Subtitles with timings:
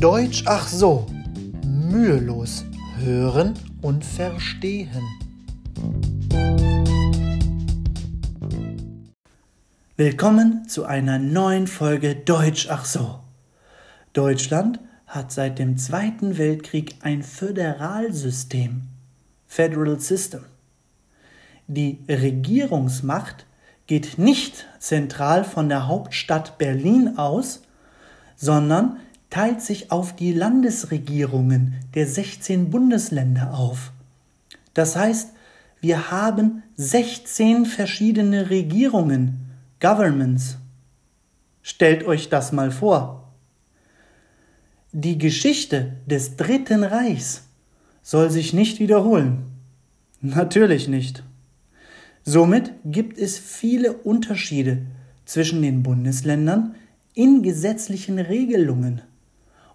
[0.00, 1.06] Deutsch ach so,
[1.64, 2.66] mühelos
[2.98, 5.02] hören und verstehen.
[9.96, 13.20] Willkommen zu einer neuen Folge Deutsch ach so.
[14.12, 18.82] Deutschland hat seit dem Zweiten Weltkrieg ein Föderalsystem,
[19.46, 20.44] Federal System.
[21.68, 23.46] Die Regierungsmacht
[23.86, 27.62] geht nicht zentral von der Hauptstadt Berlin aus,
[28.36, 28.98] sondern
[29.30, 33.92] teilt sich auf die Landesregierungen der 16 Bundesländer auf.
[34.74, 35.30] Das heißt,
[35.80, 39.40] wir haben 16 verschiedene Regierungen,
[39.80, 40.58] Governments.
[41.62, 43.32] Stellt euch das mal vor.
[44.92, 47.42] Die Geschichte des Dritten Reichs
[48.02, 49.44] soll sich nicht wiederholen.
[50.20, 51.22] Natürlich nicht.
[52.24, 54.86] Somit gibt es viele Unterschiede
[55.24, 56.74] zwischen den Bundesländern
[57.14, 59.02] in gesetzlichen Regelungen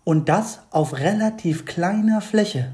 [0.04, 2.74] und das auf relativ kleiner Fläche.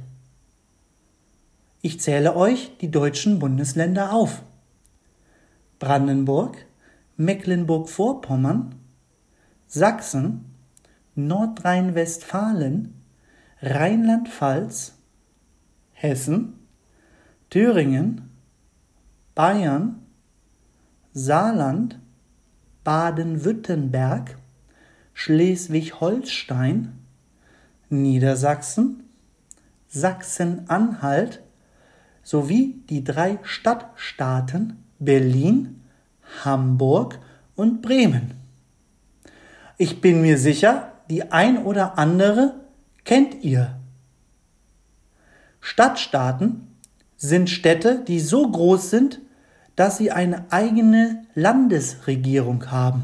[1.82, 4.42] Ich zähle euch die deutschen Bundesländer auf.
[5.80, 6.66] Brandenburg,
[7.18, 8.76] Mecklenburg-Vorpommern,
[9.68, 10.46] Sachsen,
[11.16, 12.94] Nordrhein-Westfalen,
[13.62, 14.94] Rheinland-Pfalz,
[15.94, 16.60] Hessen,
[17.50, 18.30] Thüringen,
[19.36, 20.00] Bayern,
[21.14, 22.00] Saarland,
[22.84, 24.38] Baden-Württemberg,
[25.14, 27.07] Schleswig-Holstein,
[27.90, 29.04] Niedersachsen,
[29.88, 31.42] Sachsen-Anhalt
[32.24, 35.82] sowie die drei Stadtstaaten Berlin,
[36.44, 37.20] Hamburg
[37.56, 38.32] und Bremen.
[39.78, 42.56] Ich bin mir sicher, die ein oder andere
[43.06, 43.80] kennt ihr.
[45.62, 46.68] Stadtstaaten
[47.16, 49.22] sind Städte, die so groß sind,
[49.76, 53.04] dass sie eine eigene Landesregierung haben.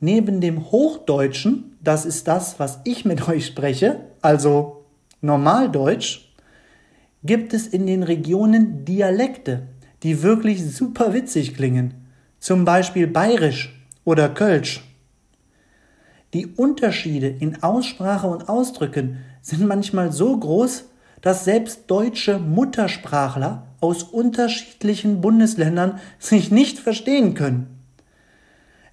[0.00, 4.84] Neben dem Hochdeutschen, das ist das, was ich mit euch spreche, also
[5.22, 6.28] Normaldeutsch,
[7.24, 9.68] gibt es in den Regionen Dialekte,
[10.02, 11.94] die wirklich super witzig klingen,
[12.38, 14.84] zum Beispiel Bayerisch oder Kölsch.
[16.34, 20.84] Die Unterschiede in Aussprache und Ausdrücken sind manchmal so groß,
[21.22, 27.77] dass selbst deutsche Muttersprachler aus unterschiedlichen Bundesländern sich nicht verstehen können.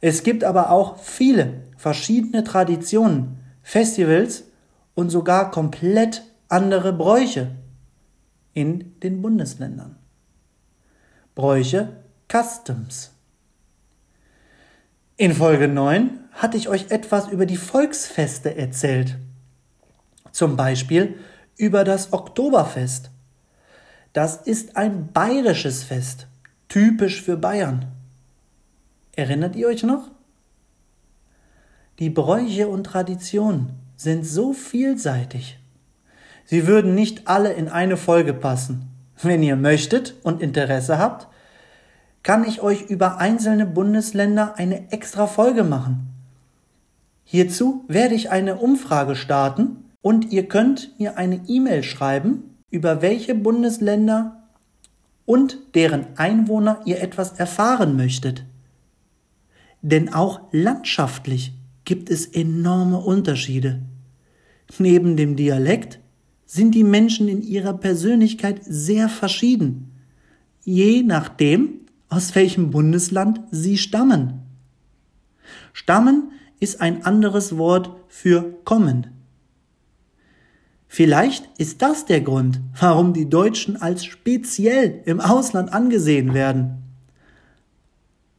[0.07, 4.43] Es gibt aber auch viele verschiedene Traditionen, Festivals
[4.93, 7.55] und sogar komplett andere Bräuche
[8.53, 9.95] in den Bundesländern.
[11.33, 13.13] Bräuche, Customs.
[15.17, 19.17] In Folge 9 hatte ich euch etwas über die Volksfeste erzählt.
[20.31, 21.17] Zum Beispiel
[21.57, 23.09] über das Oktoberfest.
[24.13, 26.27] Das ist ein bayerisches Fest,
[26.67, 27.94] typisch für Bayern.
[29.15, 30.11] Erinnert ihr euch noch?
[31.99, 35.57] Die Bräuche und Traditionen sind so vielseitig.
[36.43, 38.89] Sie würden nicht alle in eine Folge passen.
[39.21, 41.27] Wenn ihr möchtet und Interesse habt,
[42.23, 46.09] kann ich euch über einzelne Bundesländer eine extra Folge machen.
[47.23, 53.33] Hierzu werde ich eine Umfrage starten und ihr könnt mir eine E-Mail schreiben, über welche
[53.33, 54.43] Bundesländer
[55.25, 58.43] und deren Einwohner ihr etwas erfahren möchtet.
[59.85, 61.53] Denn auch landschaftlich
[61.83, 63.83] gibt es enorme Unterschiede.
[64.79, 65.99] Neben dem Dialekt
[66.47, 69.91] sind die Menschen in ihrer Persönlichkeit sehr verschieden,
[70.63, 74.41] je nachdem, aus welchem Bundesland sie stammen.
[75.71, 79.05] Stammen ist ein anderes Wort für kommen.
[80.87, 86.81] Vielleicht ist das der Grund, warum die Deutschen als speziell im Ausland angesehen werden.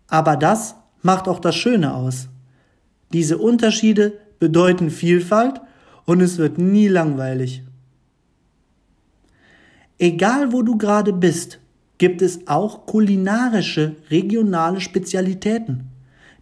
[0.09, 0.75] Aber das
[1.07, 2.29] macht auch das Schöne aus.
[3.13, 5.61] Diese Unterschiede bedeuten Vielfalt
[6.05, 7.63] und es wird nie langweilig.
[9.99, 11.61] Egal wo du gerade bist,
[11.99, 15.85] gibt es auch kulinarische regionale Spezialitäten.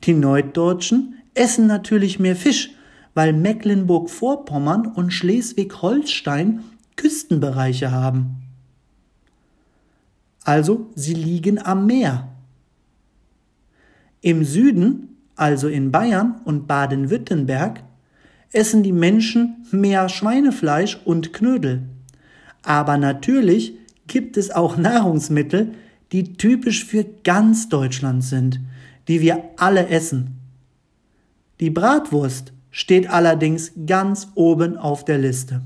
[0.02, 2.70] Die Norddeutschen essen natürlich mehr Fisch,
[3.12, 6.64] weil Mecklenburg-Vorpommern und Schleswig-Holstein
[6.96, 8.36] Küstenbereiche haben.
[10.42, 12.33] Also sie liegen am Meer.
[14.24, 17.84] Im Süden, also in Bayern und Baden-Württemberg,
[18.52, 21.82] essen die Menschen mehr Schweinefleisch und Knödel.
[22.62, 23.74] Aber natürlich
[24.06, 25.74] gibt es auch Nahrungsmittel,
[26.12, 28.60] die typisch für ganz Deutschland sind,
[29.08, 30.38] die wir alle essen.
[31.60, 35.60] Die Bratwurst steht allerdings ganz oben auf der Liste.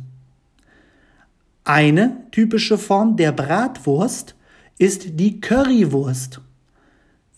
[1.63, 4.35] Eine typische Form der Bratwurst
[4.79, 6.41] ist die Currywurst.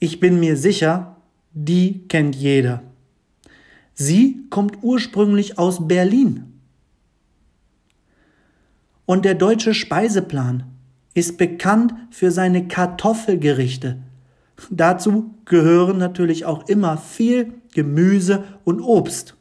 [0.00, 1.16] Ich bin mir sicher,
[1.52, 2.82] die kennt jeder.
[3.92, 6.54] Sie kommt ursprünglich aus Berlin.
[9.04, 10.64] Und der deutsche Speiseplan
[11.12, 13.98] ist bekannt für seine Kartoffelgerichte.
[14.70, 19.34] Dazu gehören natürlich auch immer viel Gemüse und Obst.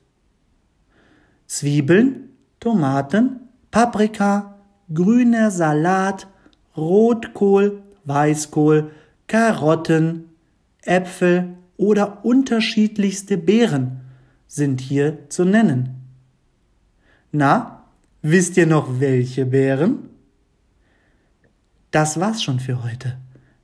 [1.47, 4.59] Zwiebeln, Tomaten, Paprika,
[4.93, 6.27] grüner Salat,
[6.75, 8.91] Rotkohl, Weißkohl,
[9.27, 10.28] Karotten,
[10.89, 14.01] Äpfel oder unterschiedlichste Beeren
[14.47, 15.95] sind hier zu nennen.
[17.31, 17.85] Na,
[18.21, 20.09] wisst ihr noch welche Beeren?
[21.91, 23.17] Das war's schon für heute.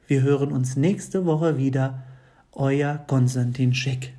[0.07, 2.03] Wir hören uns nächste Woche wieder.
[2.51, 4.13] Euer Konstantin Schick.